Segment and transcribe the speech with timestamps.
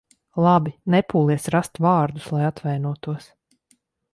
[0.43, 3.29] Labi, nepūlies rast vārdus, lai atvainotos.